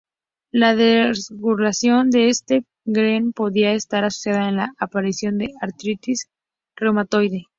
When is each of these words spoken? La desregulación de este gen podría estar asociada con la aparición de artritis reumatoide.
La 0.51 0.75
desregulación 0.75 2.09
de 2.09 2.29
este 2.29 2.65
gen 2.91 3.33
podría 3.33 3.73
estar 3.73 4.03
asociada 4.03 4.47
con 4.47 4.55
la 4.57 4.73
aparición 4.79 5.37
de 5.37 5.51
artritis 5.61 6.27
reumatoide. 6.75 7.45